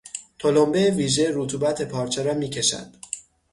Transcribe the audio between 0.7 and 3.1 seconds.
ویژه رطوبت پارچه را میکشد.